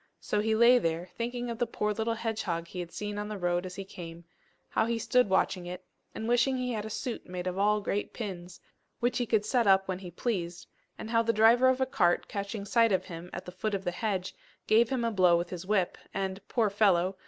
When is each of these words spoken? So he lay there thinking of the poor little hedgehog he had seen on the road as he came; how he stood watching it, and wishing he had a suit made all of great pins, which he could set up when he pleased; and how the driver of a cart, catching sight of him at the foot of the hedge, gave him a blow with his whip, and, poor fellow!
So 0.19 0.39
he 0.39 0.55
lay 0.55 0.79
there 0.79 1.09
thinking 1.15 1.51
of 1.51 1.59
the 1.59 1.67
poor 1.67 1.93
little 1.93 2.15
hedgehog 2.15 2.67
he 2.67 2.79
had 2.79 2.91
seen 2.91 3.19
on 3.19 3.27
the 3.27 3.37
road 3.37 3.67
as 3.67 3.75
he 3.75 3.85
came; 3.85 4.25
how 4.69 4.87
he 4.87 4.97
stood 4.97 5.29
watching 5.29 5.67
it, 5.67 5.85
and 6.15 6.27
wishing 6.27 6.57
he 6.57 6.71
had 6.71 6.85
a 6.85 6.89
suit 6.89 7.27
made 7.29 7.47
all 7.47 7.77
of 7.77 7.83
great 7.83 8.11
pins, 8.11 8.59
which 8.99 9.19
he 9.19 9.27
could 9.27 9.45
set 9.45 9.67
up 9.67 9.87
when 9.87 9.99
he 9.99 10.09
pleased; 10.09 10.65
and 10.97 11.11
how 11.11 11.21
the 11.21 11.31
driver 11.31 11.69
of 11.69 11.79
a 11.79 11.85
cart, 11.85 12.27
catching 12.27 12.65
sight 12.65 12.91
of 12.91 13.05
him 13.05 13.29
at 13.31 13.45
the 13.45 13.51
foot 13.51 13.75
of 13.75 13.83
the 13.83 13.91
hedge, 13.91 14.33
gave 14.65 14.89
him 14.89 15.05
a 15.05 15.11
blow 15.11 15.37
with 15.37 15.51
his 15.51 15.67
whip, 15.67 15.99
and, 16.15 16.41
poor 16.47 16.71
fellow! 16.71 17.15